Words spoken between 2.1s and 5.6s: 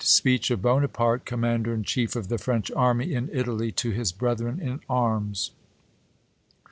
of THE French Army in Italy, to his Brethren IN Arms.